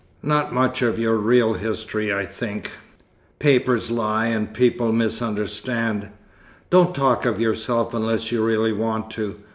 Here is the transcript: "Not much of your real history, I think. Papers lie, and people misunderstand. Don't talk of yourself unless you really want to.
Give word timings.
"Not 0.23 0.51
much 0.51 0.81
of 0.81 0.97
your 0.97 1.13
real 1.17 1.53
history, 1.53 2.11
I 2.11 2.25
think. 2.25 2.71
Papers 3.37 3.91
lie, 3.91 4.25
and 4.25 4.51
people 4.51 4.91
misunderstand. 4.91 6.09
Don't 6.71 6.95
talk 6.95 7.23
of 7.23 7.39
yourself 7.39 7.93
unless 7.93 8.31
you 8.31 8.43
really 8.43 8.73
want 8.73 9.11
to. 9.11 9.39